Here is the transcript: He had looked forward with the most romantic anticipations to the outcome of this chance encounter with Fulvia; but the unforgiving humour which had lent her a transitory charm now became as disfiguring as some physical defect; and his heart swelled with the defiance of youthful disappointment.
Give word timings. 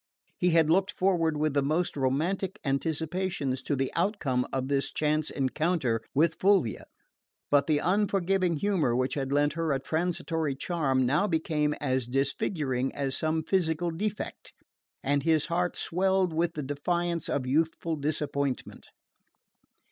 He 0.39 0.49
had 0.49 0.67
looked 0.71 0.89
forward 0.97 1.37
with 1.37 1.53
the 1.53 1.61
most 1.61 1.95
romantic 1.95 2.59
anticipations 2.65 3.61
to 3.61 3.75
the 3.75 3.93
outcome 3.95 4.47
of 4.51 4.67
this 4.67 4.91
chance 4.91 5.29
encounter 5.29 6.01
with 6.15 6.37
Fulvia; 6.39 6.85
but 7.51 7.67
the 7.67 7.77
unforgiving 7.79 8.55
humour 8.57 8.95
which 8.95 9.13
had 9.13 9.31
lent 9.31 9.53
her 9.53 9.71
a 9.71 9.79
transitory 9.79 10.55
charm 10.55 11.05
now 11.05 11.27
became 11.27 11.75
as 11.79 12.07
disfiguring 12.07 12.91
as 12.95 13.15
some 13.15 13.43
physical 13.43 13.91
defect; 13.91 14.53
and 15.03 15.21
his 15.21 15.45
heart 15.45 15.75
swelled 15.75 16.33
with 16.33 16.53
the 16.55 16.63
defiance 16.63 17.29
of 17.29 17.45
youthful 17.45 17.95
disappointment. 17.95 18.87